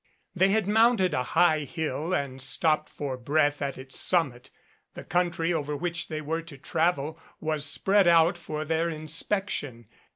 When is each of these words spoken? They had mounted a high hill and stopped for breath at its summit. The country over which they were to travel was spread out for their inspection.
They 0.33 0.49
had 0.49 0.67
mounted 0.67 1.13
a 1.13 1.21
high 1.21 1.59
hill 1.59 2.11
and 2.11 2.41
stopped 2.41 2.89
for 2.89 3.17
breath 3.17 3.61
at 3.61 3.77
its 3.77 3.99
summit. 3.99 4.49
The 4.95 5.03
country 5.03 5.53
over 5.53 5.77
which 5.77 6.07
they 6.07 6.21
were 6.21 6.41
to 6.41 6.57
travel 6.57 7.19
was 7.39 7.67
spread 7.67 8.07
out 8.07 8.35
for 8.35 8.65
their 8.65 8.89
inspection. 8.89 9.85